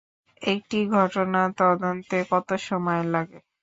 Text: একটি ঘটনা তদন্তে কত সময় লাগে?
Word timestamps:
একটি 0.41 0.79
ঘটনা 0.95 1.41
তদন্তে 1.59 2.17
কত 2.31 2.49
সময় 2.67 3.03
লাগে? 3.13 3.39